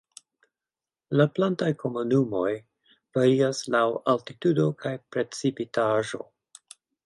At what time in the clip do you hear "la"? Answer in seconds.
1.19-1.27